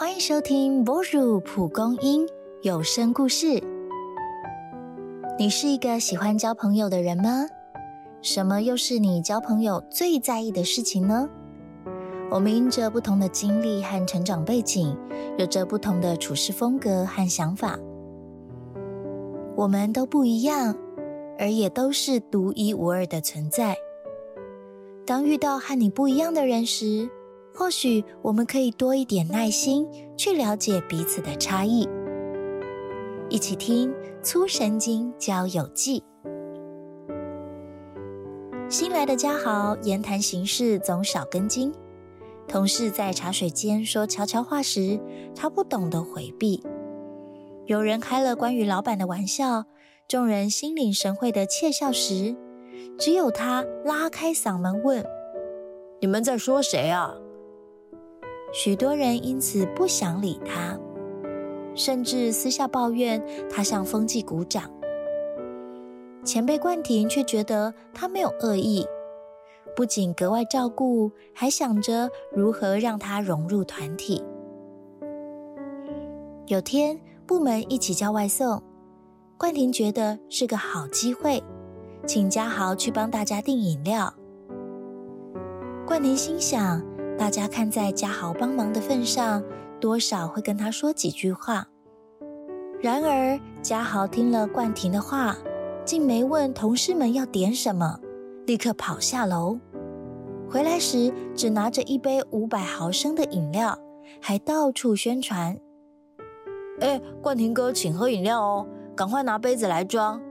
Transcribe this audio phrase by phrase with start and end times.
[0.00, 2.24] 欢迎收听《波乳蒲公英
[2.62, 3.46] 有声故事》。
[5.36, 7.44] 你是一个喜欢交朋友的人吗？
[8.22, 11.28] 什么又是你交朋友最在意的事情呢？
[12.30, 14.96] 我们因着不同的经历和成长背景，
[15.36, 17.76] 有着不同的处事风格和想法。
[19.56, 20.76] 我们都不一样，
[21.40, 23.76] 而也都是独一无二的存在。
[25.04, 27.10] 当遇到和你不一样的人时，
[27.58, 29.84] 或许我们可以多一点耐心，
[30.16, 31.88] 去了解彼此的差异。
[33.28, 33.90] 一起听
[34.22, 36.00] 《粗神经交友记》。
[38.68, 41.72] 新来的嘉豪言谈行事总少根筋，
[42.46, 45.00] 同事在茶水间说悄悄话时，
[45.34, 46.62] 他不懂得回避。
[47.66, 49.64] 有人开了关于老板的玩笑，
[50.06, 52.36] 众人心领神会的窃笑时。
[52.96, 55.04] 只有他拉开嗓门问
[56.00, 57.16] ：“你们在说谁啊？”
[58.52, 60.78] 许多人因此不想理他，
[61.74, 64.70] 甚至私下抱怨他向风纪鼓掌。
[66.24, 68.86] 前辈冠廷却觉得他没有恶意，
[69.76, 74.22] 不仅格外照顾，还想着如何让他融入团体。
[76.46, 78.62] 有天部门一起叫外送，
[79.38, 81.42] 冠廷觉得是个好机会。
[82.06, 84.14] 请嘉豪去帮大家订饮料。
[85.86, 86.82] 冠廷心想，
[87.18, 89.42] 大家看在嘉豪帮忙的份上，
[89.80, 91.66] 多少会跟他说几句话。
[92.80, 95.36] 然而，嘉豪听了冠廷的话，
[95.84, 97.98] 竟没问同事们要点什么，
[98.46, 99.58] 立刻跑下楼。
[100.48, 103.76] 回来时，只拿着一杯五百毫升的饮料，
[104.22, 105.58] 还到处宣传
[106.80, 110.22] ：“哎，冠廷哥，请喝饮料哦，赶快拿杯子来装。”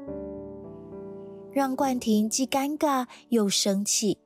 [1.51, 4.19] 让冠廷既尴尬又生气，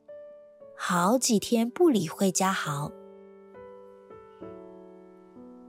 [0.83, 2.91] 好几天不理会嘉豪。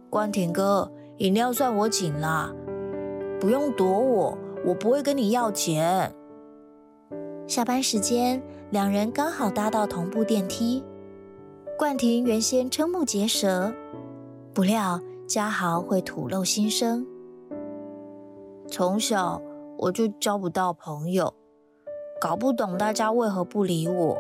[0.08, 2.50] 冠廷哥，饮料算我请啦，
[3.38, 6.10] 不用躲我，我不会跟你要钱。
[7.46, 10.82] 下班时间，两人刚好搭到同步电梯。
[11.78, 13.70] 冠廷原先瞠目结舌，
[14.54, 17.06] 不料嘉豪会吐露心声：
[18.66, 19.42] 从小
[19.76, 21.34] 我就交不到朋友。
[22.18, 24.18] 搞不懂大家为何不理我。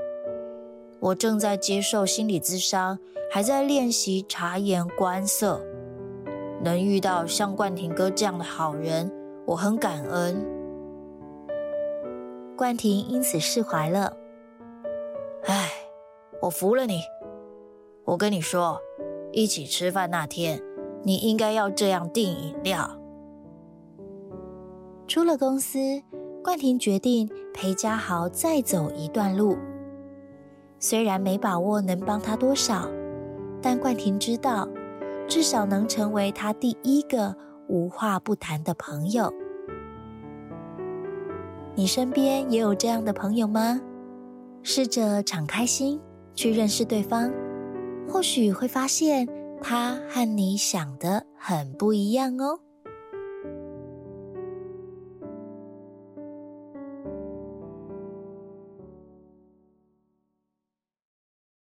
[1.02, 2.96] 我正在接受心理咨商，
[3.28, 5.60] 还在练习察言观色。
[6.62, 9.12] 能遇到像冠廷哥这样的好人，
[9.44, 10.46] 我很感恩。
[12.56, 14.16] 冠廷因此释怀了。
[15.46, 15.72] 唉，
[16.40, 17.00] 我服了你。
[18.04, 18.80] 我跟你说，
[19.32, 20.62] 一起吃饭那天，
[21.02, 22.96] 你应该要这样订饮料。
[25.08, 25.78] 出了公司。
[26.44, 29.56] 冠廷决定陪嘉豪再走一段路，
[30.82, 32.90] 虽然没把握能帮他多少，
[33.62, 34.68] 但冠廷知道，
[35.28, 37.36] 至少能成为他第一个
[37.68, 39.32] 无话不谈的朋友。
[41.76, 43.80] 你身边也有这样的朋友吗？
[44.64, 46.00] 试着敞开心
[46.34, 47.32] 去认识对方，
[48.08, 49.28] 或许会发现
[49.62, 52.58] 他和你想的很不一样哦。